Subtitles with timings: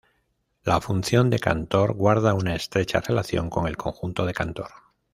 [0.63, 4.71] La función de Cantor guarda una estrecha relación con el conjunto de Cantor.